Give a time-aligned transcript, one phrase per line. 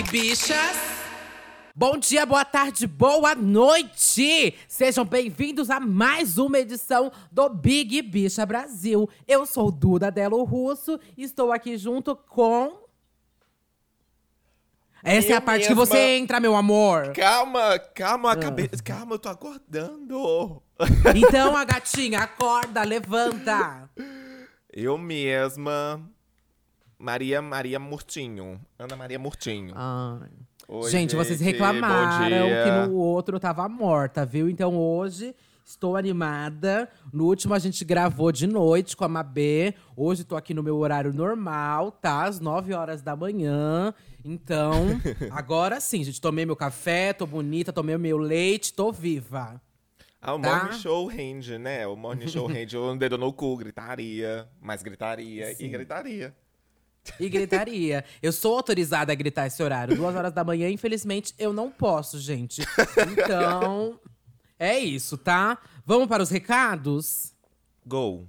[0.00, 0.76] aí, bichas?
[1.74, 4.54] Bom dia, boa tarde, boa noite!
[4.66, 9.08] Sejam bem-vindos a mais uma edição do Big Bicha Brasil.
[9.28, 12.80] Eu sou Duda Delo Russo e estou aqui junto com.
[15.02, 15.86] Essa é a parte que mesma.
[15.86, 17.12] você entra, meu amor.
[17.12, 18.68] Calma, calma, acabei.
[18.84, 20.62] Calma, eu tô acordando.
[21.14, 23.90] Então, a gatinha, acorda, levanta.
[24.72, 26.02] Eu mesma.
[27.00, 28.60] Maria Maria Murtinho.
[28.78, 29.72] Ana Maria Murtinho.
[29.74, 30.28] Ai.
[30.68, 32.64] Oi, gente, vocês gente, reclamaram bom dia.
[32.64, 34.48] que no outro eu tava morta, viu?
[34.50, 36.88] Então hoje estou animada.
[37.12, 39.74] No último a gente gravou de noite com a Mabê.
[39.96, 42.24] Hoje tô aqui no meu horário normal, tá?
[42.24, 43.94] Às 9 horas da manhã.
[44.22, 44.74] Então,
[45.32, 46.20] agora sim, gente.
[46.20, 49.60] Tomei meu café, tô bonita, tomei o meu leite, tô viva.
[50.20, 50.64] Ah, o Tá?
[50.64, 51.86] morning show rende, né?
[51.86, 55.64] O morning show rende um dedo no cu, gritaria, mais gritaria Sim.
[55.64, 56.36] e gritaria.
[57.18, 58.04] E gritaria.
[58.22, 59.96] Eu sou autorizada a gritar esse horário.
[59.96, 62.62] Duas horas da manhã, infelizmente, eu não posso, gente.
[63.12, 63.98] Então,
[64.58, 65.58] é isso, tá?
[65.84, 67.32] Vamos para os recados?
[67.86, 68.28] Go.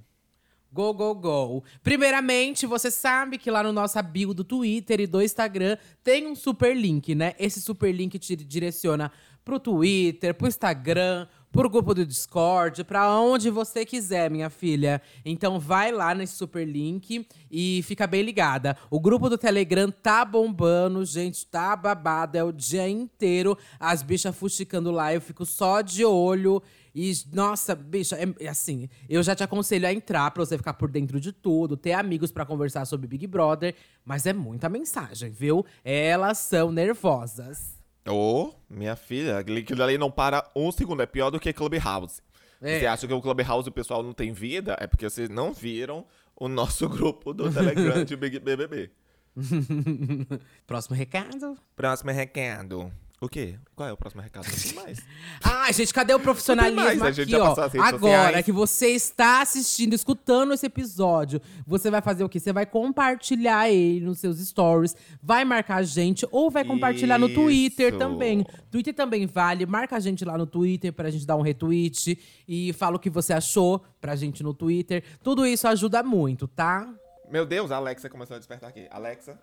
[0.73, 1.63] Go, go, go.
[1.83, 6.35] Primeiramente, você sabe que lá no nossa bio do Twitter e do Instagram tem um
[6.35, 7.35] super link, né?
[7.37, 9.11] Esse super link te direciona
[9.43, 15.01] pro Twitter, pro Instagram, pro grupo do Discord, pra onde você quiser, minha filha.
[15.25, 18.77] Então vai lá nesse super link e fica bem ligada.
[18.89, 22.37] O grupo do Telegram tá bombando, gente, tá babado.
[22.37, 25.13] É o dia inteiro as bichas fuxicando lá.
[25.13, 26.61] Eu fico só de olho.
[26.93, 30.73] E, nossa, bicha, é, é assim, eu já te aconselho a entrar pra você ficar
[30.73, 35.31] por dentro de tudo, ter amigos pra conversar sobre Big Brother, mas é muita mensagem,
[35.31, 35.65] viu?
[35.85, 37.80] Elas são nervosas.
[38.07, 41.01] Ô, minha filha, aquilo ali não para um segundo.
[41.01, 42.21] É pior do que Clubhouse.
[42.61, 42.79] É.
[42.79, 44.75] Você acha que o Clubhouse o pessoal não tem vida?
[44.79, 48.91] É porque vocês não viram o nosso grupo do Telegram de Big BBB.
[50.67, 51.57] Próximo recado.
[51.75, 52.91] Próximo recado.
[53.23, 53.53] O quê?
[53.75, 54.47] Qual é o próximo recado?
[54.73, 54.97] Mais.
[55.45, 57.51] Ai, gente, cadê o profissionalismo mais, aqui, gente ó?
[57.51, 58.45] Agora sociais.
[58.45, 62.39] que você está assistindo, escutando esse episódio, você vai fazer o quê?
[62.39, 67.29] Você vai compartilhar ele nos seus stories, vai marcar a gente ou vai compartilhar no
[67.29, 67.99] Twitter Isso.
[67.99, 68.43] também.
[68.71, 72.17] Twitter também vale, marca a gente lá no Twitter pra gente dar um retweet
[72.47, 75.03] e fala o que você achou pra gente no Twitter.
[75.21, 76.91] Tudo isso ajuda muito, tá?
[77.29, 78.87] Meu Deus, a Alexa começou a despertar aqui.
[78.89, 79.39] Alexa,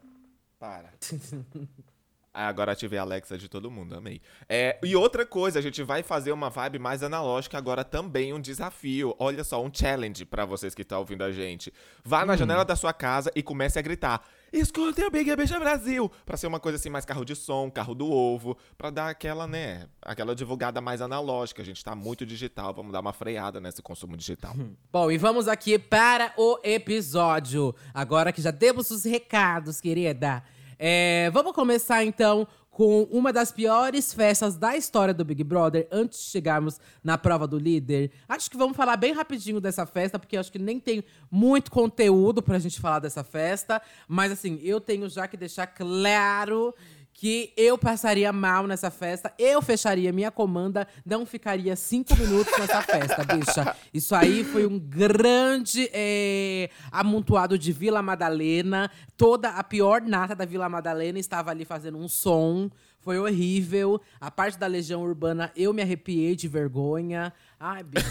[0.59, 0.93] para.
[2.41, 4.21] Ah, Agora ativei a Alexa de todo mundo, amei.
[4.49, 8.41] É, e outra coisa, a gente vai fazer uma vibe mais analógica agora também, um
[8.41, 9.13] desafio.
[9.19, 11.73] Olha só, um challenge pra vocês que estão ouvindo a gente.
[12.05, 14.23] Vá na janela da sua casa e comece a gritar:
[14.53, 16.09] Escutem o Big Bicha Brasil!
[16.25, 19.49] Pra ser uma coisa assim, mais carro de som, carro do ovo, pra dar aquela,
[19.49, 21.61] né, aquela divulgada mais analógica.
[21.61, 24.55] A gente tá muito digital, vamos dar uma freada nesse consumo digital.
[24.93, 27.75] Bom, e vamos aqui para o episódio.
[27.93, 30.45] Agora que já demos os recados, querida.
[30.79, 32.47] É, vamos começar então
[32.79, 37.45] com uma das piores festas da história do Big Brother, antes de chegarmos na prova
[37.45, 38.13] do líder.
[38.29, 42.41] Acho que vamos falar bem rapidinho dessa festa, porque acho que nem tem muito conteúdo
[42.41, 43.83] pra gente falar dessa festa.
[44.07, 46.73] Mas assim, eu tenho já que deixar claro
[47.19, 52.81] que eu passaria mal nessa festa, eu fecharia minha comanda, não ficaria cinco minutos nessa
[52.81, 53.75] festa, bicha.
[53.93, 58.89] Isso aí foi um grande é, amontoado de Vila Madalena.
[59.17, 62.71] Toda a pior nata da Vila Madalena estava ali fazendo um som.
[63.01, 64.01] Foi horrível.
[64.21, 67.33] A parte da Legião Urbana, eu me arrepiei de vergonha.
[67.59, 68.07] Ai, bicha.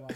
[0.00, 0.08] uau,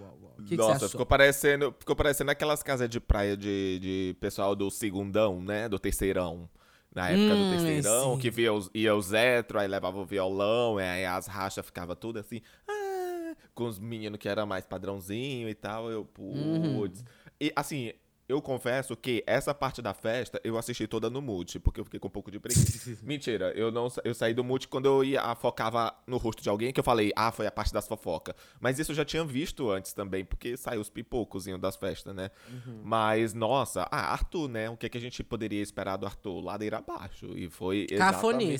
[0.00, 0.88] uau, uau, que, que Nossa, achou?
[0.88, 5.68] ficou parecendo, ficou parecendo aquelas casas de praia de, de pessoal do segundão, né?
[5.68, 6.48] Do terceirão.
[6.94, 10.78] Na época Hum, do terceirão, que via os, ia os hétero, aí levava o violão,
[10.78, 12.40] aí as rachas ficavam tudo assim.
[12.68, 15.90] ah, com os meninos que era mais padrãozinho e tal.
[15.90, 16.74] Eu, Uhum.
[16.78, 17.04] putz.
[17.40, 17.92] E assim,
[18.26, 22.00] eu confesso que essa parte da festa eu assisti toda no mute, porque eu fiquei
[22.00, 22.96] com um pouco de preguiça.
[23.04, 26.48] Mentira, eu não eu saí do mute quando eu ia ah, focava no rosto de
[26.48, 28.34] alguém que eu falei, ah, foi a parte das fofocas.
[28.58, 32.30] Mas isso eu já tinha visto antes também, porque saiu os pipocozinhos das festas, né?
[32.48, 32.80] Uhum.
[32.82, 34.70] Mas, nossa, ah, Arthur, né?
[34.70, 36.40] O que, que a gente poderia esperar do Arthur?
[36.42, 37.26] Ladeira abaixo.
[37.36, 38.14] E foi exatamente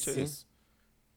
[0.05, 0.21] Cafonice.
[0.21, 0.47] isso.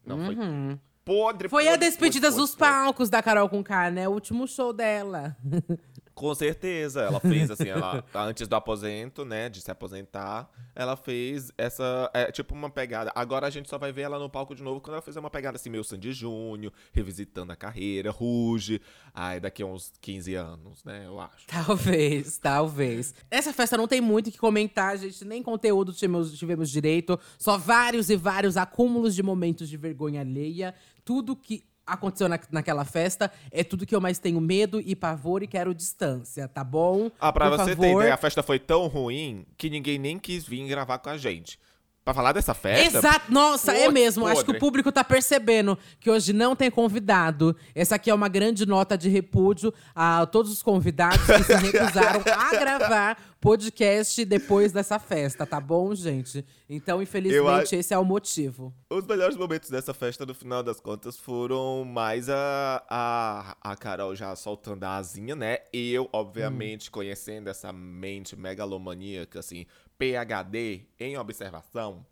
[0.05, 0.79] Não, foi Uhum.
[1.03, 2.73] podre, Foi a podre, despedida podre, dos podre.
[2.73, 4.07] palcos da Carol com K, né?
[4.07, 5.35] O último show dela.
[6.17, 7.01] Com certeza.
[7.01, 12.31] Ela fez, assim, ela, antes do aposento, né, de se aposentar, ela fez essa, é,
[12.31, 13.11] tipo uma pegada.
[13.13, 15.29] Agora a gente só vai ver ela no palco de novo quando ela fizer uma
[15.29, 18.81] pegada assim, meio Sandy Júnior, revisitando a carreira, Ruge.
[19.13, 21.45] Ai, daqui a uns 15 anos, né, eu acho.
[21.45, 23.13] Talvez, talvez.
[23.29, 25.23] Essa festa não tem muito o que comentar, gente.
[25.23, 27.19] Nem conteúdo tivemos, tivemos direito.
[27.37, 30.73] Só vários e vários acúmulos de momentos de vergonha alheia.
[31.05, 35.41] Tudo que aconteceu na, naquela festa é tudo que eu mais tenho medo e pavor
[35.41, 37.09] e quero distância, tá bom?
[37.19, 38.01] Ah, pra Por você ter favor.
[38.01, 41.59] ideia, a festa foi tão ruim que ninguém nem quis vir gravar com a gente.
[42.07, 42.99] Pra falar dessa festa?
[42.99, 44.25] Exato, nossa, é Podre, mesmo.
[44.25, 44.57] Acho que podre.
[44.57, 47.53] o público tá percebendo que hoje não tem convidado.
[47.75, 52.21] Essa aqui é uma grande nota de repúdio a todos os convidados que se recusaram
[52.33, 56.45] a gravar podcast depois dessa festa, tá bom, gente?
[56.69, 58.73] Então, infelizmente, acho- esse é o motivo.
[58.89, 64.15] Os melhores momentos dessa festa, no final das contas, foram mais a, a, a Carol
[64.15, 65.59] já soltando a asinha, né?
[65.71, 69.65] Eu, obviamente, conhecendo essa mente megalomaníaca, assim,
[69.97, 72.05] PHD em observação,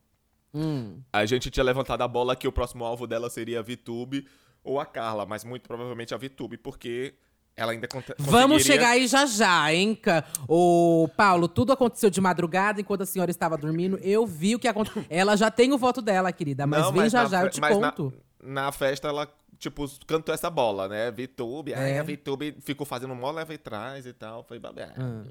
[0.53, 1.01] Hum.
[1.11, 4.25] a gente tinha levantado a bola que o próximo alvo dela seria a VTube
[4.63, 7.13] ou a Carla, mas muito provavelmente a VTube, porque
[7.57, 9.95] ela ainda conta- Vamos conseguiria- chegar aí já já, hein?
[9.95, 13.97] Ca- Ô, Paulo, tudo aconteceu de madrugada enquanto a senhora estava dormindo.
[13.97, 15.05] Eu vi o que aconteceu.
[15.09, 17.59] Ela já tem o voto dela, querida, mas Não, vem já na já, eu te
[17.61, 18.13] mas na- conto.
[18.41, 19.27] Na, festa, ela,
[19.57, 21.11] tipo, cantou essa bola, né?
[21.11, 21.99] VTube, aí É.
[21.99, 24.93] a VTube ficou fazendo mó leva e trás e tal, foi babado.
[24.97, 25.23] Ah.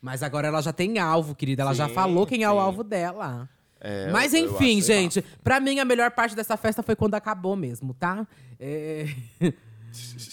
[0.00, 1.62] Mas agora ela já tem alvo, querida.
[1.62, 3.48] Ela já Sim, falou quem é o alvo dela.
[3.80, 6.96] É, Mas eu- eu enfim, achei gente, pra mim a melhor parte dessa festa foi
[6.96, 8.26] quando acabou mesmo, tá?
[8.58, 9.06] É,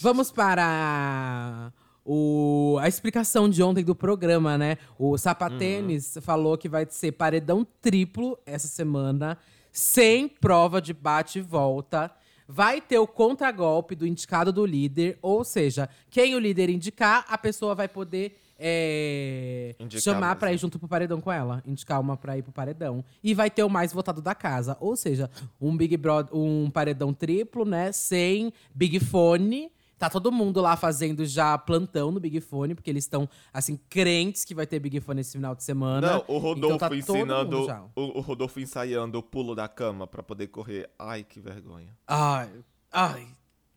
[0.02, 1.72] Vamos para
[2.04, 2.76] o...
[2.80, 4.76] a explicação de ontem do programa, né?
[4.98, 9.38] O Sapatênis falou que vai ser paredão triplo essa semana,
[9.72, 12.10] sem prova de bate e volta.
[12.48, 17.36] Vai ter o contragolpe do indicado do líder, ou seja, quem o líder indicar, a
[17.36, 21.62] pessoa vai poder é, chamar pra ir junto pro paredão com ela.
[21.66, 23.04] Indicar uma pra ir pro paredão.
[23.22, 24.76] E vai ter o mais votado da casa.
[24.80, 25.30] Ou seja,
[25.60, 27.92] um Big Brother, um paredão triplo, né?
[27.92, 29.70] Sem Big Fone.
[29.98, 34.44] Tá todo mundo lá fazendo já plantão no Big Fone, porque eles estão, assim, crentes
[34.44, 36.12] que vai ter Big Fone esse final de semana.
[36.12, 37.66] Não, o Rodolfo Então tá ensinando.
[37.94, 40.90] O, o Rodolfo ensaiando o pulo da cama pra poder correr.
[40.98, 41.96] Ai, que vergonha.
[42.06, 42.50] Ai,
[42.92, 43.26] ai,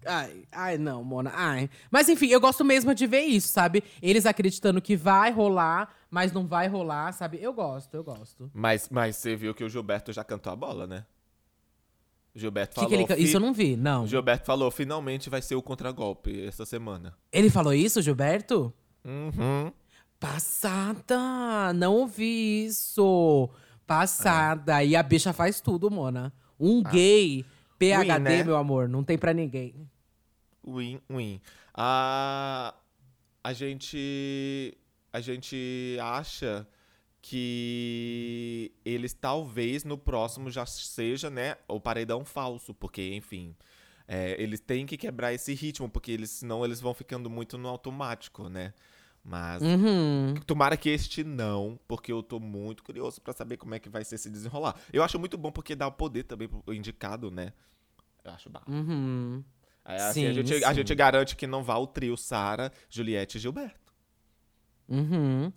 [0.06, 1.70] ai, ai, não, Mona, ai.
[1.92, 3.84] Mas enfim, eu gosto mesmo de ver isso, sabe?
[4.02, 7.40] Eles acreditando que vai rolar, mas não vai rolar, sabe?
[7.42, 8.50] Eu gosto, eu gosto.
[8.54, 11.06] Mas, mas você viu que o Gilberto já cantou a bola, né?
[12.36, 12.90] Gilberto falou.
[12.90, 14.08] que ele Isso eu não vi, não.
[14.08, 17.16] Gilberto falou, finalmente vai ser o contragolpe essa semana.
[17.32, 18.74] Ele falou isso, Gilberto?
[19.04, 19.72] Uhum.
[20.20, 21.74] Passada!
[21.74, 23.50] Não ouvi isso!
[23.88, 24.84] Passada!
[24.84, 26.32] E a bicha faz tudo, Mona.
[26.60, 27.46] Um gay,
[27.80, 28.44] PHD, Win, né?
[28.44, 29.90] meu amor, não tem pra ninguém.
[30.68, 31.42] Win, win.
[31.74, 32.76] A,
[33.44, 34.78] a gente.
[35.12, 36.68] A gente acha
[37.22, 43.56] que eles talvez no próximo já seja, né, o paredão falso, porque, enfim.
[44.08, 47.68] é, eles têm que quebrar esse ritmo, porque eles, senão eles vão ficando muito no
[47.70, 48.74] automático, né?
[49.30, 50.34] Mas Uhum.
[50.48, 54.04] Tomara que este não, porque eu tô muito curioso pra saber como é que vai
[54.04, 54.76] ser se desenrolar.
[54.92, 57.54] Eu acho muito bom porque dá o poder também pro indicado, né?
[58.24, 58.60] Eu acho bom.
[58.68, 59.44] Uhum.
[59.86, 60.76] Aí, assim, a, Sim, gente, a sim.
[60.76, 63.94] gente garante que não vá o trio Sara, Juliette e Gilberto.
[64.88, 65.54] Uhum.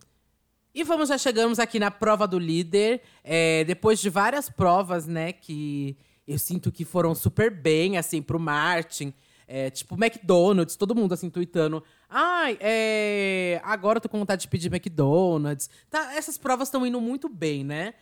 [0.75, 3.01] E vamos, já chegamos aqui na prova do líder.
[3.25, 5.97] É, depois de várias provas, né, que
[6.29, 9.15] eu sinto que foram super bem, assim, pro Martin.
[9.47, 11.83] É, tipo, McDonald's, todo mundo, assim, tweetando.
[12.09, 15.69] Ai, é, agora eu tô com vontade de pedir McDonald's.
[15.91, 17.95] Tá, essas provas estão indo muito bem, né?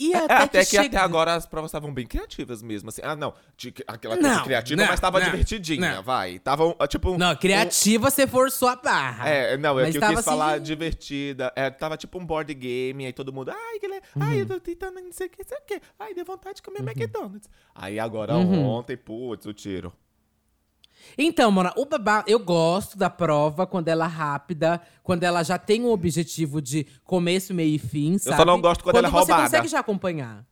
[0.00, 3.00] E É, até, até que, chega- até agora as provas estavam bem criativas mesmo, assim.
[3.04, 3.34] Ah, não.
[3.56, 6.38] De, aquela Não, coisa criativa, não, mas tava não, divertidinha, vai.
[6.38, 7.10] Tava, tipo...
[7.10, 9.28] um- Não, criativa você forçou a barra.
[9.28, 11.52] É, não, é que eu quis falar assim- divertida.
[11.56, 14.00] É, tava tipo um board game, aí todo mundo, ai, que le...
[14.20, 15.80] ai, eu tô tentando não sei o que, sei o que.
[15.98, 17.50] Ai, deu vontade de comer McDonald's.
[17.74, 19.92] Aí agora ontem, putz, o tiro.
[21.16, 25.58] Então, Mona, o babá, eu gosto da prova quando ela é rápida, quando ela já
[25.58, 28.36] tem um objetivo de começo, meio e fim, sabe?
[28.36, 29.42] só não gosto quando ela é você roubada.
[29.42, 30.44] consegue já acompanhar.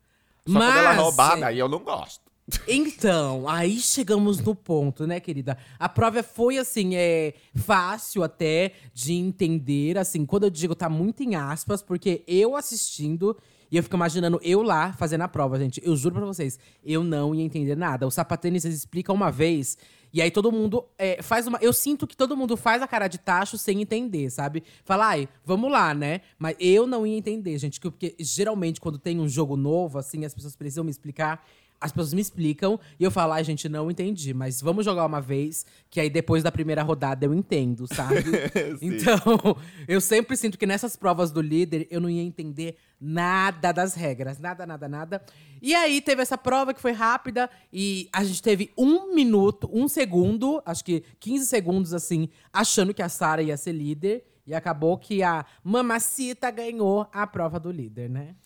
[0.46, 2.26] Só Mas, quando ela é roubada, aí eu não gosto.
[2.68, 5.58] Então, aí chegamos no ponto, né, querida?
[5.80, 11.24] A prova foi, assim, é fácil até de entender, assim, quando eu digo tá muito
[11.24, 13.36] em aspas, porque eu assistindo
[13.70, 15.80] e eu fico imaginando eu lá fazendo a prova, gente.
[15.84, 18.06] Eu juro pra vocês, eu não ia entender nada.
[18.06, 19.76] O sapatênis eles explicam uma vez
[20.16, 21.58] e aí todo mundo é, faz uma.
[21.60, 24.64] Eu sinto que todo mundo faz a cara de tacho sem entender, sabe?
[24.82, 26.22] Fala, ai, vamos lá, né?
[26.38, 30.24] Mas eu não ia entender, gente, que- porque geralmente quando tem um jogo novo, assim,
[30.24, 31.46] as pessoas precisam me explicar.
[31.80, 35.20] As pessoas me explicam e eu falo, ai, gente, não entendi, mas vamos jogar uma
[35.20, 38.24] vez, que aí depois da primeira rodada eu entendo, sabe?
[38.80, 39.56] então,
[39.86, 44.38] eu sempre sinto que nessas provas do líder eu não ia entender nada das regras,
[44.38, 45.22] nada, nada, nada.
[45.60, 49.88] E aí teve essa prova que foi rápida e a gente teve um minuto, um
[49.88, 54.24] segundo, acho que 15 segundos assim, achando que a Sara ia ser líder.
[54.46, 58.36] E acabou que a Mamacita ganhou a prova do líder, né?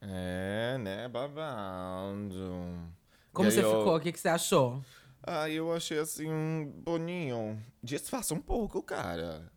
[0.00, 2.78] É, né, babando.
[3.32, 3.96] Como você eu- ficou?
[3.96, 4.82] O que, que você achou?
[5.22, 7.60] Ah, eu achei assim, boninho.
[7.82, 9.50] Disfarça um pouco, cara.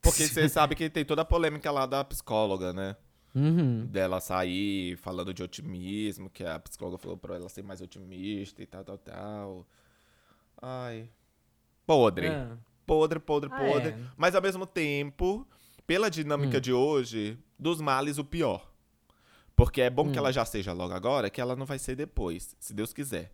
[0.00, 2.96] Porque você sabe que tem toda a polêmica lá da psicóloga, né?
[3.34, 3.84] Uhum.
[3.86, 8.66] Dela sair falando de otimismo, que a psicóloga falou pra ela ser mais otimista e
[8.66, 9.66] tal, tal, tal.
[10.62, 11.08] Ai.
[11.86, 12.28] Podre.
[12.28, 12.56] Ah.
[12.86, 13.88] Podre, podre, Ah, podre.
[13.90, 13.98] é.
[14.16, 15.46] Mas ao mesmo tempo,
[15.86, 16.10] pela Hum.
[16.10, 18.70] dinâmica de hoje, dos males o pior.
[19.56, 19.94] Porque é Hum.
[19.94, 22.92] bom que ela já seja logo agora, que ela não vai ser depois, se Deus
[22.92, 23.32] quiser.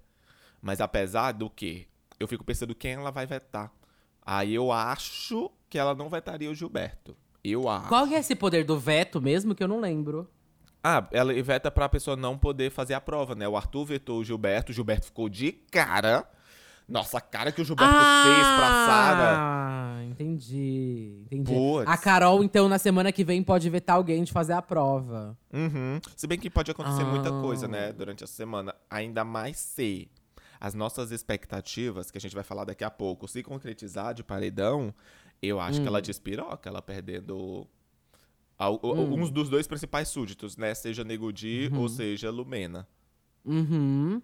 [0.62, 1.88] Mas apesar do que,
[2.20, 3.72] eu fico pensando quem ela vai vetar.
[4.24, 7.16] Aí eu acho que ela não vetaria o Gilberto.
[7.42, 7.88] Eu acho.
[7.88, 10.30] Qual que é esse poder do veto mesmo que eu não lembro?
[10.84, 13.48] Ah, ela veta pra pessoa não poder fazer a prova, né?
[13.48, 16.24] O Arthur vetou o Gilberto, o Gilberto ficou de cara.
[16.88, 19.36] Nossa, a cara que o Gilberto fez pra Sara.
[19.38, 21.22] Ah, entendi.
[21.26, 21.52] Entendi.
[21.54, 21.88] Puts.
[21.88, 25.36] A Carol, então, na semana que vem, pode vetar alguém de fazer a prova.
[25.52, 26.00] Uhum.
[26.16, 27.40] Se bem que pode acontecer muita Ah.
[27.40, 28.74] coisa, né, durante a semana.
[28.90, 30.08] Ainda mais se
[30.60, 34.94] as nossas expectativas, que a gente vai falar daqui a pouco, se concretizar de paredão,
[35.40, 36.02] eu acho que ela Hum.
[36.02, 37.66] despiroca, ela perdendo
[38.58, 40.74] al- o- uns dos dois principais súditos, né?
[40.74, 42.86] Seja Nego Di ou seja Lumena.
[43.44, 44.22] Uhum.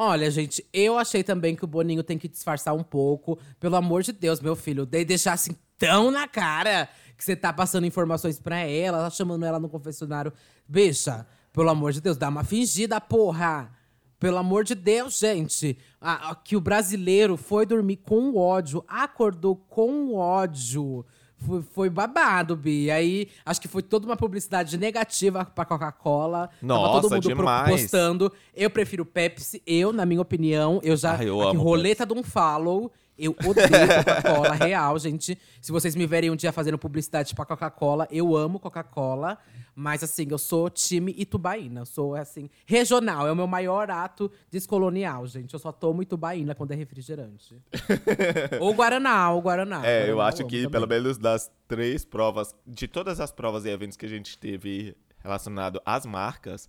[0.00, 3.36] Olha, gente, eu achei também que o Boninho tem que disfarçar um pouco.
[3.58, 4.86] Pelo amor de Deus, meu filho.
[4.86, 9.44] De deixar assim tão na cara que você tá passando informações pra ela, tá chamando
[9.44, 10.32] ela no confessionário.
[10.68, 13.72] Bicha, pelo amor de Deus, dá uma fingida, porra!
[14.20, 15.76] Pelo amor de Deus, gente.
[16.00, 21.04] A- a- que o brasileiro foi dormir com ódio, acordou com ódio.
[21.38, 22.90] Foi, foi babado, Bi.
[22.90, 26.48] Aí, acho que foi toda uma publicidade negativa pra Coca-Cola.
[26.48, 27.70] Tava Nossa, todo mundo demais.
[27.70, 28.32] postando.
[28.54, 29.62] Eu prefiro Pepsi.
[29.66, 31.22] Eu, na minha opinião, eu já.
[31.22, 32.92] Eu aqui, roleta de um follow.
[33.18, 35.36] Eu odeio Coca-Cola, real, gente.
[35.60, 39.36] Se vocês me verem um dia fazendo publicidade pra Coca-Cola, eu amo Coca-Cola.
[39.74, 41.80] Mas, assim, eu sou time Itubaína.
[41.80, 43.26] Eu sou, assim, regional.
[43.26, 45.52] É o meu maior ato descolonial, gente.
[45.54, 47.60] Eu só tomo Itubaína quando é refrigerante.
[48.60, 49.86] ou Guaraná, ou Guaraná.
[49.86, 50.70] É, eu Guaraná acho amo que também.
[50.70, 54.96] pelo menos das três provas, de todas as provas e eventos que a gente teve
[55.22, 56.68] relacionado às marcas,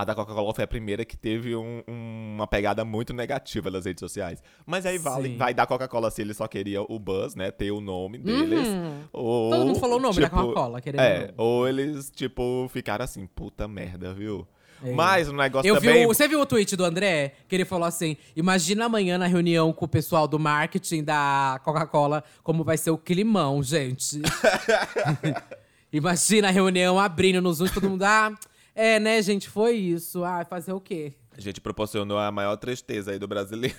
[0.00, 3.84] a da Coca-Cola foi a primeira que teve um- um- uma pegada muito negativa nas
[3.84, 4.42] redes sociais.
[4.66, 7.50] Mas aí vale, vai da Coca-Cola se ele só queria o Buzz, né?
[7.50, 8.66] Ter o nome deles.
[9.12, 9.50] Ou, Uhum.
[9.50, 13.04] Todo mundo falou o nome da tipo, Coca-Cola, querendo É, ou ou eles, tipo, ficaram
[13.04, 14.46] assim, puta merda, viu?
[14.82, 14.90] É.
[14.92, 16.04] Mas o negócio Eu vi também.
[16.04, 17.32] o- você viu o tweet do André?
[17.48, 22.22] Que ele falou assim: imagina amanhã na reunião com o pessoal do marketing da Coca-Cola
[22.42, 24.20] como vai ser o climão, gente.
[25.92, 28.02] imagina a reunião abrindo nos Zoom, todo mundo.
[28.02, 28.32] Ah,
[28.74, 29.48] é, né, gente?
[29.48, 30.24] Foi isso.
[30.24, 31.12] Ah, fazer o quê?
[31.36, 33.76] A gente proporcionou a maior tristeza aí do brasileiro.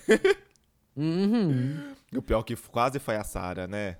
[0.96, 1.94] Uhum.
[2.16, 3.98] O pior que quase foi a Sara, né?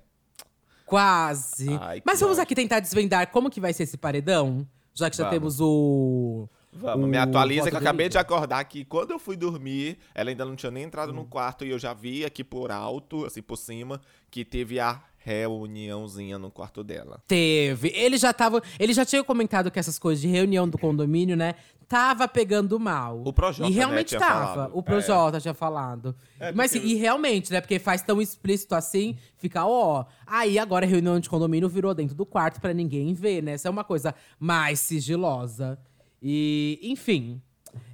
[0.84, 1.68] Quase.
[1.80, 2.42] Ai, Mas vamos ódio.
[2.44, 4.66] aqui tentar desvendar como que vai ser esse paredão?
[4.94, 5.34] Já que já Vamos.
[5.38, 6.48] temos o.
[6.72, 10.30] Vamos, o me atualiza que eu acabei de acordar que quando eu fui dormir, ela
[10.30, 11.16] ainda não tinha nem entrado Hum.
[11.16, 14.00] no quarto e eu já vi aqui por alto, assim por cima,
[14.30, 17.20] que teve a reuniãozinha no quarto dela.
[17.26, 17.88] Teve.
[17.94, 18.62] Ele já tava.
[18.78, 21.56] Ele já tinha comentado que essas coisas de reunião do condomínio, né?
[21.88, 23.22] Tava pegando mal.
[23.24, 24.46] O Projota, E né, realmente tinha tava.
[24.46, 24.70] falado.
[24.76, 26.14] O Projota tinha falado.
[26.38, 27.60] É, Mas porque- assim, e realmente, né?
[27.60, 30.04] Porque faz tão explícito assim, fica, ó.
[30.26, 33.52] Aí agora a reunião de condomínio virou dentro do quarto pra ninguém ver, né?
[33.52, 35.78] Essa é uma coisa mais sigilosa.
[36.22, 37.40] E, enfim.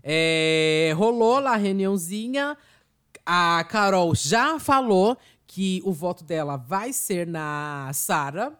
[0.02, 2.56] é, rolou lá a reuniãozinha.
[3.24, 5.16] A Carol já falou
[5.54, 8.58] que o voto dela vai ser na Sara.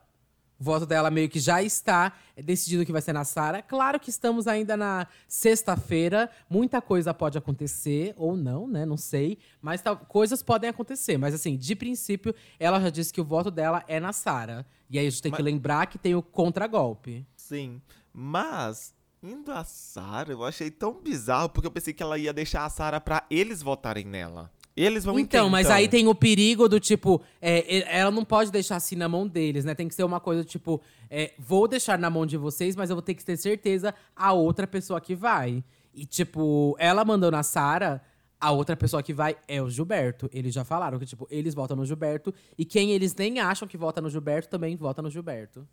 [0.61, 3.63] O voto dela meio que já está decidido que vai ser na Sara.
[3.63, 6.29] Claro que estamos ainda na sexta-feira.
[6.51, 8.85] Muita coisa pode acontecer, ou não, né?
[8.85, 9.39] Não sei.
[9.63, 11.17] Mas tal- coisas podem acontecer.
[11.17, 14.67] Mas assim, de princípio, ela já disse que o voto dela é na Sara.
[14.91, 17.27] E aí a gente tem que lembrar que tem o contragolpe.
[17.35, 17.81] Sim,
[18.13, 22.67] mas indo a Sara, eu achei tão bizarro porque eu pensei que ela ia deixar
[22.67, 24.51] a Sara pra eles votarem nela.
[24.75, 25.77] Eles vão Então, mas então?
[25.77, 29.29] aí tem o perigo do tipo, é, e- ela não pode deixar assim na mão
[29.29, 29.75] deles, né?
[29.75, 32.97] Tem que ser uma coisa tipo, é, vou deixar na mão de vocês, mas eu
[32.97, 35.63] vou ter que ter certeza a outra pessoa que vai.
[35.95, 38.01] E tipo, ela mandou na Sara,
[38.41, 40.29] a outra pessoa que vai é o Gilberto.
[40.33, 42.35] Eles já falaram que, tipo, eles votam no Gilberto.
[42.57, 45.69] E quem eles nem acham que vota no Gilberto também vota no Gilberto.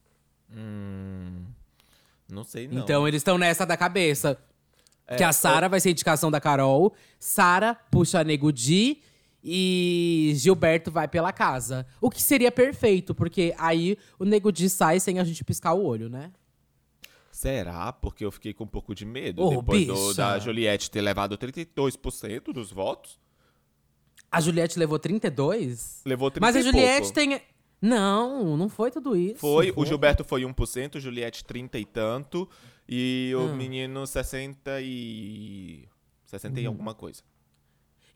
[0.55, 1.45] Hum,
[2.29, 2.79] não sei não.
[2.83, 4.37] Então eles estão nessa da cabeça.
[5.09, 6.93] É, que a Sara vai ser indicação da Carol.
[7.19, 9.01] Sara puxa Nego Di
[9.43, 11.85] e Gilberto vai pela casa.
[11.99, 15.83] O que seria perfeito, porque aí o Nego Di sai sem a gente piscar o
[15.83, 16.31] olho, né?
[17.31, 17.91] Será?
[17.93, 21.37] Porque eu fiquei com um pouco de medo Ô, depois do- da Juliette ter levado
[21.37, 23.17] 32% dos votos.
[24.31, 26.01] A Juliette levou 32?
[26.05, 27.41] Levou 30 Mas a Juliette tem.
[27.81, 29.39] Não, não foi tudo isso.
[29.39, 32.47] Foi, o Gilberto foi 1%, Juliette 30 e tanto,
[32.89, 33.53] e Hum.
[33.53, 35.87] o menino 60 e...
[36.25, 37.21] 60 e alguma coisa.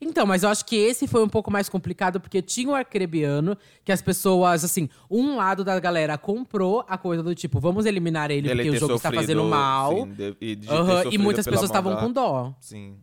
[0.00, 3.56] Então, mas eu acho que esse foi um pouco mais complicado, porque tinha o arcrebiano,
[3.84, 8.30] que as pessoas, assim, um lado da galera comprou a coisa do tipo, vamos eliminar
[8.30, 9.94] ele, Ele porque o jogo está fazendo mal.
[10.04, 10.68] sim, de- e, de
[11.12, 12.54] e muitas pessoas estavam com dó.
[12.60, 12.98] Sim.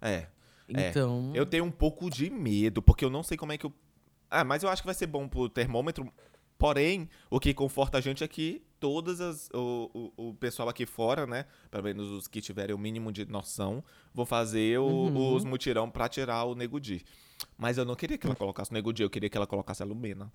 [0.00, 0.26] É.
[0.74, 0.88] É.
[0.88, 1.30] Então.
[1.34, 3.72] Eu tenho um pouco de medo, porque eu não sei como é que eu.
[4.30, 6.10] Ah, mas eu acho que vai ser bom pro termômetro.
[6.58, 9.48] Porém, o que conforta a gente é que todas as.
[9.52, 11.44] O, o, o pessoal aqui fora, né?
[11.70, 13.84] Pelo menos os que tiverem o mínimo de noção,
[14.14, 15.34] vão fazer o- Uhum.
[15.34, 17.04] os mutirão pra tirar o Nego Di.
[17.58, 19.82] Mas eu não queria que ela colocasse o Nego Di, eu queria que ela colocasse
[19.82, 20.32] a Lumena.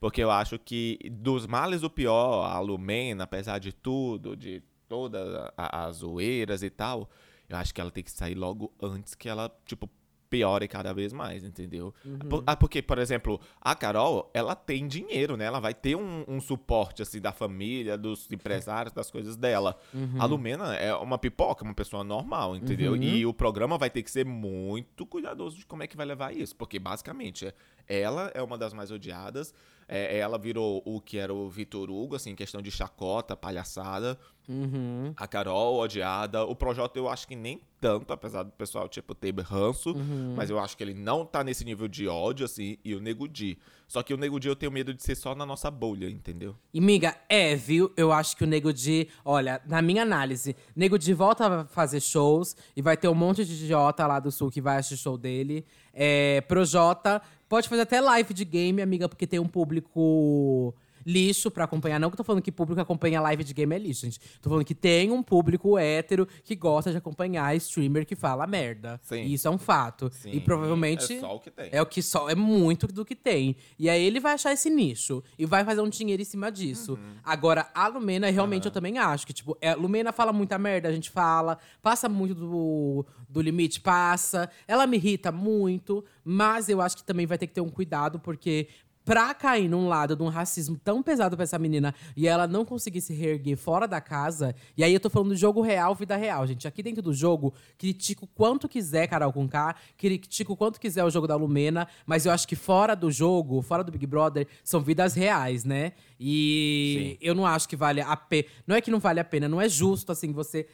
[0.00, 5.22] Porque eu acho que dos males o pior, a Lumena, apesar de tudo, de todas
[5.56, 7.08] as zoeiras e tal,
[7.48, 9.88] eu acho que ela tem que sair logo antes que ela, tipo,
[10.32, 11.92] piore cada vez mais, entendeu?
[12.30, 15.44] Por- ah, porque, por exemplo, a Carol, ela tem dinheiro, né?
[15.44, 19.78] Ela vai ter um, um suporte, assim, da família, dos empresários, das coisas dela.
[20.18, 22.94] A Lumena é uma pipoca, uma pessoa normal, entendeu?
[22.96, 26.34] E o programa vai ter que ser muito cuidadoso de como é que vai levar
[26.34, 26.56] isso.
[26.56, 27.52] Porque, basicamente,
[27.86, 29.52] ela é uma das mais odiadas.
[29.94, 34.18] É, ela virou o que era o Vitor Hugo, assim, questão de chacota, palhaçada.
[34.48, 35.12] Uhum.
[35.14, 36.44] A Carol, odiada.
[36.44, 39.90] O Projota eu acho que nem tanto, apesar do pessoal, tipo, ter ranço.
[39.90, 40.34] Uhum.
[40.34, 42.78] Mas eu acho que ele não tá nesse nível de ódio, assim.
[42.82, 43.58] E o Nego Di.
[43.86, 46.56] Só que o Nego Di eu tenho medo de ser só na nossa bolha, entendeu?
[46.72, 47.92] E, miga, é, viu?
[47.94, 52.00] Eu acho que o Nego Di, olha, na minha análise, Nego Di volta a fazer
[52.00, 55.18] shows e vai ter um monte de idiota lá do sul que vai assistir show
[55.18, 55.66] dele.
[55.92, 57.20] É, Projota
[57.52, 61.98] pode fazer até live de game, amiga, porque tem um público lixo pra acompanhar.
[61.98, 64.20] Não que eu tô falando que público acompanha live de game é lixo, gente.
[64.40, 69.00] Tô falando que tem um público hétero que gosta de acompanhar streamer que fala merda.
[69.02, 69.22] Sim.
[69.22, 70.10] E isso é um fato.
[70.12, 71.14] Sim, e provavelmente.
[71.14, 71.68] é só o que tem.
[71.72, 73.56] É o que só é muito do que tem.
[73.78, 76.92] E aí ele vai achar esse nicho e vai fazer um dinheiro em cima disso.
[76.94, 77.16] Uhum.
[77.22, 80.92] Agora, a Lumena, realmente eu também acho que, tipo, é, Lumena fala muita merda, a
[80.92, 84.50] gente fala, passa muito do, do limite, passa.
[84.66, 88.18] Ela me irrita muito, mas eu acho que também vai ter que ter um cuidado,
[88.18, 88.68] porque.
[89.04, 92.64] Pra cair num lado de um racismo tão pesado pra essa menina e ela não
[92.64, 94.54] conseguir se reerguer fora da casa.
[94.76, 96.68] E aí eu tô falando do jogo real, vida real, gente.
[96.68, 101.26] Aqui dentro do jogo, critico quanto quiser Carol com K, critico quanto quiser o jogo
[101.26, 105.14] da Lumena, mas eu acho que fora do jogo, fora do Big Brother, são vidas
[105.14, 105.92] reais, né?
[106.18, 108.48] E eu não acho que vale a pena.
[108.66, 110.68] Não é que não vale a pena, não é justo assim você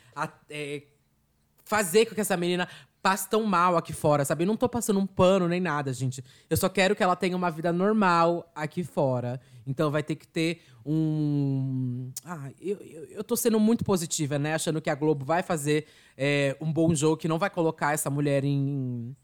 [0.50, 0.82] é,
[1.64, 2.66] fazer com que essa menina
[3.02, 4.44] passe tão mal aqui fora, sabe?
[4.44, 6.22] Eu não tô passando um pano nem nada, gente.
[6.48, 9.40] Eu só quero que ela tenha uma vida normal aqui fora.
[9.66, 12.10] Então vai ter que ter um.
[12.24, 14.54] Ah, eu, eu, eu tô sendo muito positiva, né?
[14.54, 18.10] Achando que a Globo vai fazer é, um bom jogo, que não vai colocar essa
[18.10, 19.14] mulher em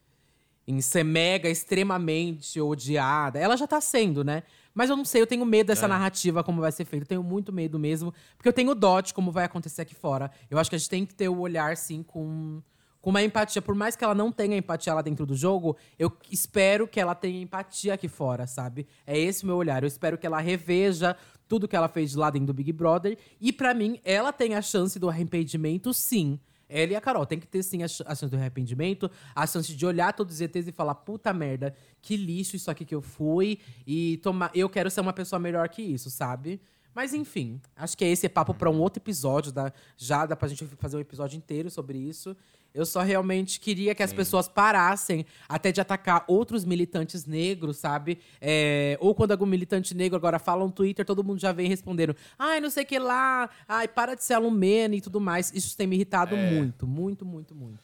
[0.67, 3.39] em ser mega, extremamente odiada.
[3.39, 4.43] Ela já tá sendo, né?
[4.73, 7.03] Mas eu não sei, eu tenho medo dessa narrativa, como vai ser feito.
[7.03, 8.13] Eu tenho muito medo mesmo.
[8.37, 10.31] Porque eu tenho dó de como vai acontecer aqui fora.
[10.51, 12.63] Eu acho que a gente tem que ter o olhar, sim, com,
[13.05, 13.61] com uma empatia.
[13.61, 17.15] Por mais que ela não tenha empatia lá dentro do jogo, eu espero que ela
[17.15, 18.87] tenha empatia aqui fora, sabe?
[19.07, 19.83] É esse o meu olhar.
[19.83, 21.15] Eu espero que ela reveja
[21.47, 23.19] tudo que ela fez lá dentro do Big Brother.
[23.39, 26.41] E pra mim, ela tem a chance do arrependimento, sim.
[26.67, 29.85] Ela e a Carol tem que ter sim a chance do arrependimento, a chance de
[29.85, 33.59] olhar todos os ETs e falar: puta merda, que lixo isso aqui que eu fui.
[33.87, 34.51] E tomar.
[34.55, 36.59] Eu quero ser uma pessoa melhor que isso, sabe?
[36.95, 39.51] Mas enfim, acho que esse é papo pra um outro episódio.
[39.51, 42.37] Da, já dá pra gente fazer um episódio inteiro sobre isso.
[42.75, 48.19] Eu só realmente queria que as pessoas parassem até de atacar outros militantes negros, sabe?
[48.41, 52.17] É, ou quando algum militante negro agora fala no Twitter, todo mundo já vem respondendo:
[52.37, 55.53] ai, não sei o que lá, ai, para de ser alumena e tudo mais.
[55.55, 57.79] Isso tem me irritado muito, muito, muito, muito.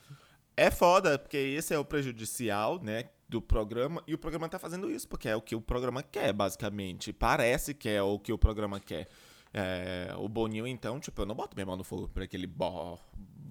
[0.56, 4.02] É foda, porque esse é o prejudicial, né, do programa.
[4.06, 7.12] E o programa tá fazendo isso, porque é o que o programa quer, basicamente.
[7.12, 9.08] Parece que é o que o programa quer.
[9.54, 12.98] É, o Boninho, então, tipo, eu não boto minha mão no fogo pra aquele bo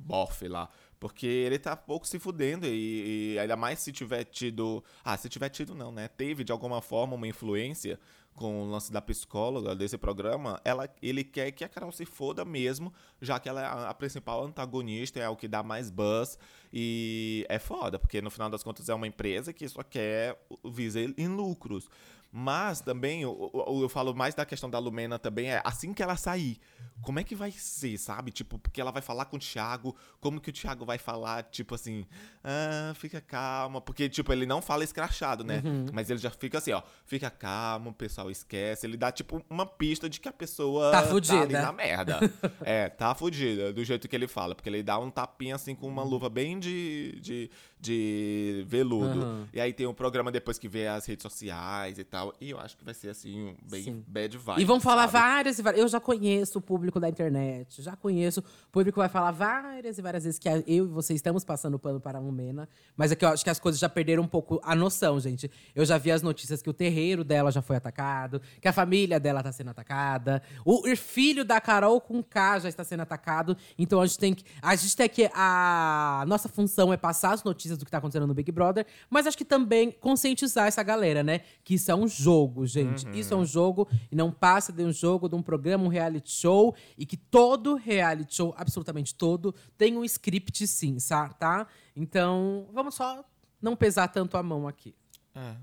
[0.05, 0.69] bofe lá.
[0.99, 2.67] Porque ele tá pouco se fudendo.
[2.67, 4.83] E, e ainda mais se tiver tido.
[5.03, 6.09] Ah, se tiver tido, não, né?
[6.09, 7.97] Teve de alguma forma uma influência
[8.35, 12.45] com o lance da psicóloga desse programa, ela, ele quer que a Carol se foda
[12.45, 16.37] mesmo, já que ela é a, a principal antagonista, é o que dá mais buzz.
[16.71, 20.99] E é foda, porque no final das contas é uma empresa que só quer visa
[20.99, 21.89] em lucros.
[22.31, 26.03] Mas também, eu, eu- eu falo mais da questão da Lumena também, é assim que
[26.03, 26.59] ela sair,
[27.01, 28.29] como é que vai ser, sabe?
[28.31, 31.73] Tipo, porque ela vai falar com o Thiago, como que o Thiago vai falar, tipo
[31.73, 32.05] assim,
[32.43, 35.63] ah, fica calma, porque, tipo, ele não fala escrachado, né?
[35.93, 38.87] Mas ele já fica assim, ó, fica calmo, pessoal pessoal esquece.
[38.87, 41.61] Ele dá, tipo, uma pista de que a pessoa Tá ali fudida.
[41.61, 42.19] na merda.
[42.65, 44.55] é, tá fudida, do jeito que ele fala.
[44.55, 49.21] Porque ele dá um tapinha, assim, com uma luva bem de, de, de veludo.
[49.21, 49.47] Aham.
[49.53, 52.18] E aí tem um programa depois que vê as redes sociais e tal.
[52.39, 54.03] E eu acho que vai ser, assim, um bem Sim.
[54.07, 54.61] bad vibe.
[54.61, 55.13] E vão falar sabe?
[55.13, 55.81] várias e várias.
[55.81, 58.39] Eu já conheço o público da internet, já conheço.
[58.39, 61.99] O público vai falar várias e várias vezes que eu e você estamos passando pano
[61.99, 62.67] para a Lumena.
[62.95, 65.49] Mas é que eu acho que as coisas já perderam um pouco a noção, gente.
[65.73, 69.19] Eu já vi as notícias que o terreiro dela já foi atacado, que a família
[69.19, 73.55] dela está sendo atacada, o filho da Carol com K já está sendo atacado.
[73.77, 74.43] Então a gente tem que.
[74.61, 75.29] A gente tem que.
[75.33, 79.27] A nossa função é passar as notícias do que está acontecendo no Big Brother, mas
[79.27, 81.41] acho que também conscientizar essa galera, né?
[81.63, 83.07] Que isso é um jogo, gente.
[83.17, 86.31] Isso é um jogo e não passa de um jogo, de um programa, um reality
[86.31, 86.75] show.
[86.97, 90.97] E que todo reality show, absolutamente todo, tem um script sim,
[91.37, 91.67] tá?
[91.95, 93.23] Então, vamos só
[93.61, 94.95] não pesar tanto a mão aqui.
[95.35, 95.55] É.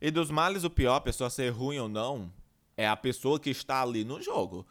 [0.00, 2.32] E dos males, o pior, a pessoa ser ruim ou não,
[2.76, 4.66] é a pessoa que está ali no jogo.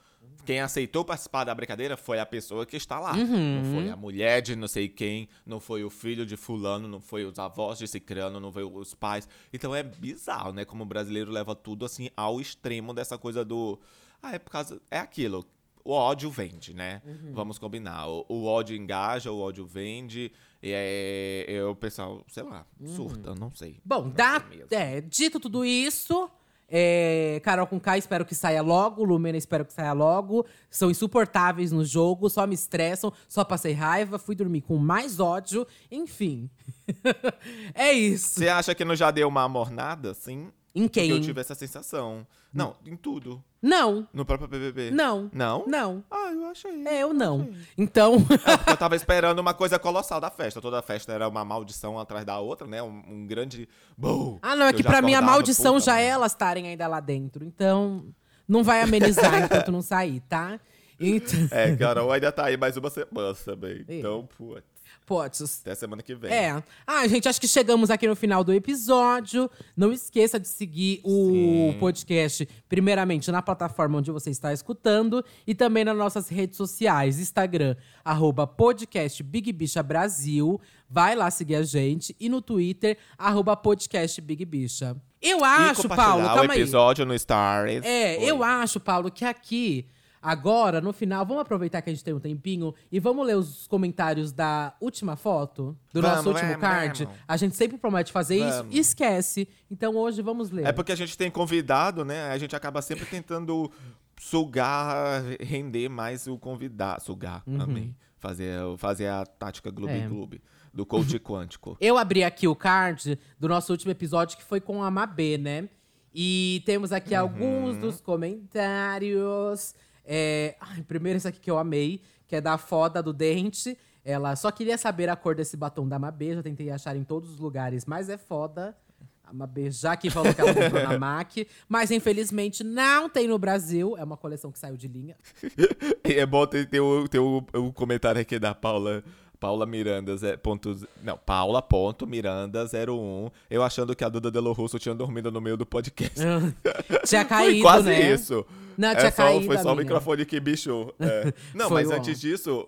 [0.47, 3.11] Quem aceitou participar da brincadeira foi a pessoa que está lá.
[3.11, 3.61] Uhum.
[3.61, 7.01] Não foi a mulher de não sei quem, não foi o filho de fulano, não
[7.01, 9.27] foi os avós de cicrano, não foi os pais.
[9.51, 10.63] Então é bizarro, né?
[10.63, 13.77] Como o brasileiro leva tudo assim ao extremo dessa coisa do...
[14.23, 14.81] Ah, é por causa...
[14.89, 15.45] É aquilo.
[15.83, 17.01] O ódio vende, né?
[17.05, 17.33] Uhum.
[17.33, 18.07] Vamos combinar.
[18.07, 20.31] O, o ódio engaja, o ódio vende.
[20.63, 23.71] E é, é o pessoal, sei lá, surta, não sei.
[23.71, 23.81] Uhum.
[23.83, 26.29] Bom, Não dá, sei é, dito tudo isso,
[26.69, 29.03] é, Carol com K, espero que saia logo.
[29.03, 30.45] Lumena, espero que saia logo.
[30.69, 35.65] São insuportáveis no jogo, só me estressam, só passei raiva, fui dormir com mais ódio.
[35.89, 36.49] Enfim.
[37.73, 38.39] é isso.
[38.39, 40.51] Você acha que não já deu uma amornada, sim?
[40.77, 41.09] Em Porque quem?
[41.09, 42.25] eu tive essa sensação.
[42.53, 43.43] Não, em tudo.
[43.61, 44.91] Não, No próprio BBB.
[44.91, 45.65] não, Não?
[45.67, 46.03] não.
[46.09, 46.85] Ah, eu achei.
[46.87, 47.49] É, eu não.
[47.77, 50.61] Então, É, porque eu tava esperando uma coisa colossal da festa.
[50.61, 52.81] Toda a festa era uma maldição atrás da outra, né?
[52.83, 53.67] Um, um grande.
[53.97, 56.67] Boom, ah, não, é que já pra mim a maldição puta já é elas estarem
[56.67, 57.43] ainda lá dentro.
[57.43, 58.05] Então,
[58.47, 60.59] não vai amenizar enquanto não sair, tá?
[60.99, 63.83] Então, É, Carol ainda tá aí mais uma semana também.
[63.87, 63.97] É.
[63.99, 64.63] Então, putz,
[65.05, 65.61] potes.
[65.61, 66.31] até semana que vem.
[66.31, 66.63] É.
[66.85, 69.49] Ah, gente, acho que chegamos aqui no final do episódio.
[69.75, 71.31] Não esqueça de seguir o
[71.73, 71.77] Sim.
[71.79, 77.19] podcast, primeiramente, na plataforma onde você está escutando e também nas nossas redes sociais.
[77.19, 80.59] Instagram, arroba podcast Big Bicha Brasil.
[80.89, 82.15] Vai lá seguir a gente.
[82.19, 84.95] E no Twitter, arroba podcast Big Bicha.
[85.21, 86.59] Eu acho, Paulo, o calma aí.
[86.61, 87.83] episódio no Stars.
[87.83, 88.23] É, Oi.
[88.29, 89.87] eu acho, Paulo, que aqui,
[90.29, 93.67] agora, no final, vamos aproveitar que a gente tem um tempinho e vamos ler os
[93.67, 97.03] comentários da última foto, do Vamos, nosso último vamos, card.
[97.05, 97.19] vamos.
[97.27, 99.47] A gente sempre promete fazer isso e esquece.
[99.71, 100.65] Então hoje vamos ler.
[100.65, 102.29] É porque a gente tem convidado, né?
[102.31, 103.71] A gente acaba sempre tentando
[104.19, 107.01] sugar, render mais o convidado.
[107.03, 107.93] Sugar, amei.
[108.19, 110.03] Fazer, fazer a tática Gloob Uhum.
[110.03, 110.07] É.
[110.07, 110.41] Gloob.
[110.73, 111.77] Do coach quântico.
[111.79, 115.69] Eu abri aqui o card do nosso último episódio, que foi com a Mabê, né?
[116.13, 117.19] E temos aqui Uhum.
[117.21, 119.75] alguns dos comentários.
[120.07, 120.55] É...
[120.59, 123.77] Ai, primeiro esse aqui que eu amei, que é da foda do dente.
[124.03, 127.29] Ela só queria saber a cor desse batom da Mabê, já tentei achar em todos
[127.29, 128.73] os lugares, mas é foda.
[129.21, 133.37] A Mabê já que falou que ela comprou na MAC, mas infelizmente não tem no
[133.37, 133.97] Brasil.
[133.97, 135.17] É uma coleção que saiu de linha.
[136.09, 139.03] É bom ter, o, ter o comentário aqui da Paula.
[139.39, 143.29] Paula Miranda, ponto, não, Paula ponto Miranda 01.
[143.49, 146.19] Eu achando que a Duda Delo Russo tinha dormido no meio do podcast.
[147.05, 148.13] tinha caído, foi quase né?
[148.13, 148.45] isso.
[148.77, 150.93] Não, É tinha só- caído Foi só o microfone que bichou.
[150.99, 151.31] é.
[151.53, 152.67] Não, mas antes disso,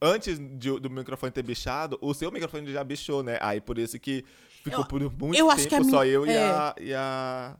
[0.00, 3.38] antes de- do microfone ter bichado, o seu microfone já bichou, né?
[3.40, 4.24] Aí por isso que
[4.62, 6.32] ficou Eu- por muito tempo só minha- eu é.
[6.32, 6.74] e a.
[6.80, 7.56] E a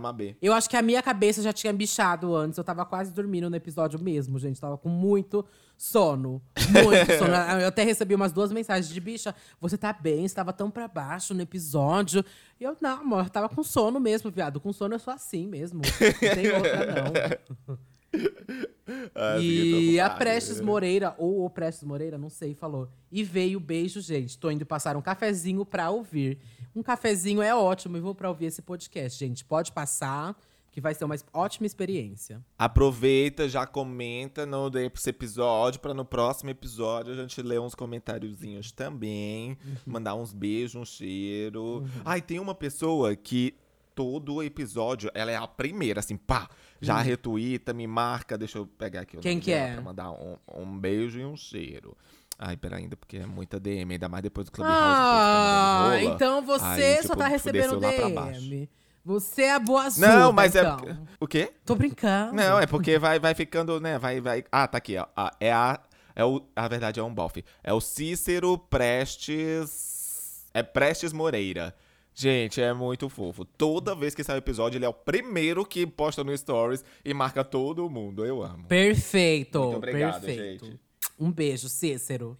[0.00, 0.36] Mabê.
[0.40, 2.58] Eu acho que a minha cabeça já tinha bichado antes.
[2.58, 4.60] Eu tava quase dormindo no episódio mesmo, gente.
[4.60, 5.44] Tava com muito
[5.76, 6.42] sono.
[6.70, 7.34] Muito sono.
[7.60, 9.34] Eu até recebi umas duas mensagens de bicha.
[9.60, 10.26] Você tá bem?
[10.26, 12.24] Você tava tão pra baixo no episódio.
[12.60, 14.60] E eu, não, amor, eu tava com sono mesmo, viado.
[14.60, 15.82] Com sono eu sou assim mesmo.
[15.82, 17.76] Não tem outra, não.
[19.14, 20.08] Ah, e a.
[20.08, 22.88] Prestes Moreira, ou o Prestes Moreira, não sei, falou.
[23.10, 24.38] E veio beijo, gente.
[24.38, 26.38] Tô indo passar um cafezinho pra ouvir.
[26.74, 29.44] Um cafezinho é ótimo e vou pra ouvir esse podcast, gente.
[29.44, 30.36] Pode passar,
[30.70, 32.44] que vai ser uma ótima experiência.
[32.58, 38.70] Aproveita, já comenta no desse episódio, pra no próximo episódio a gente ler uns comentáriozinhos
[38.72, 39.58] também.
[39.64, 39.76] Uhum.
[39.86, 41.84] Mandar uns beijos, um cheiro.
[42.04, 43.54] Ai, tem uma pessoa que
[43.96, 46.48] todo episódio, ela é a primeira, assim, pá,
[46.80, 49.22] já retuita, me marca, deixa eu pegar aqui o Hum.
[49.22, 49.72] Quem que é?
[49.72, 51.96] Pra mandar um, um beijo e um cheiro.
[52.38, 54.78] Ai, pera ainda, porque é muita DM, ainda mais depois do Clubhouse.
[54.78, 56.02] Ah, o rola.
[56.02, 57.80] então você Aí, só tipo, tá recebendo.
[57.80, 58.68] DM.
[59.02, 60.76] Você é a boa Não, surda, mas então.
[60.86, 60.96] é.
[61.18, 61.52] O quê?
[61.64, 62.34] Tô brincando.
[62.34, 63.98] Não, é porque vai, vai ficando, né?
[63.98, 64.44] Vai, vai.
[64.52, 65.06] Ah, tá aqui, ó.
[65.16, 65.80] Ah, é a.
[66.14, 67.44] É o, a verdade é um bofe.
[67.62, 70.44] É o Cícero Prestes.
[70.52, 71.74] É Prestes Moreira.
[72.18, 73.44] Gente, é muito fofo.
[73.44, 77.12] Toda vez que sai o episódio, ele é o primeiro que posta no Stories e
[77.12, 78.24] marca todo mundo.
[78.24, 78.64] Eu amo.
[78.66, 79.60] Perfeito.
[79.60, 80.64] Muito obrigado, perfeito.
[80.64, 80.80] gente.
[81.20, 82.34] Um beijo, Cícero.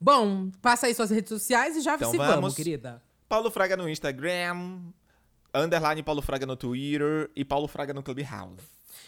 [0.00, 2.34] Bom, passa aí suas redes sociais e já Então se vamos.
[2.34, 3.00] vamos, querida.
[3.28, 4.80] Paulo Fraga no Instagram,
[5.54, 8.58] underline Paulo Fraga no Twitter e Paulo Fraga no Clubhouse.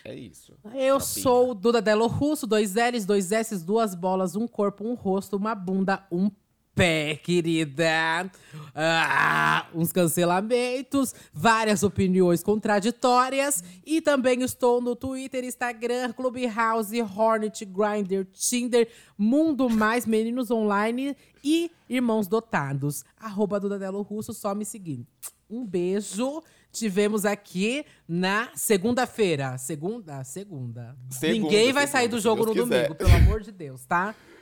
[0.04, 0.54] É isso.
[0.74, 5.36] Eu sou Duda Delo Russo, dois L's, dois S, duas bolas, um corpo, um rosto,
[5.36, 6.30] uma bunda, um
[6.74, 8.30] pé, querida.
[8.74, 13.62] Ah, uns cancelamentos, várias opiniões contraditórias.
[13.86, 21.70] E também estou no Twitter, Instagram, Clubhouse, Hornet, Grindr, Tinder, Mundo Mais, Meninos Online e
[21.88, 23.04] Irmãos Dotados.
[23.18, 25.06] Arroba Duda Delo Russo, só me seguir.
[25.48, 26.42] Um beijo.
[26.72, 29.56] Tivemos aqui na segunda-feira.
[29.58, 30.24] Segunda?
[30.24, 30.96] Segunda.
[31.08, 32.66] Segunda, Ninguém vai segunda, sair do jogo no quiser.
[32.88, 34.12] domingo, pelo amor de Deus, tá?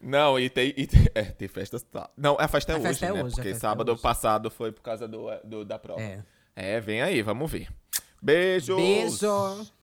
[0.00, 0.72] Não, e tem.
[0.76, 1.76] E tem é, tem festa.
[2.16, 3.22] Não, a festa é A hoje, festa é né?
[3.24, 4.00] hoje, Porque é sábado hoje.
[4.02, 6.00] passado foi por causa do, do- da prova.
[6.00, 6.22] É.
[6.56, 7.68] É, vem aí, vamos ver.
[8.22, 8.76] Beijos!
[8.76, 9.70] Beijo!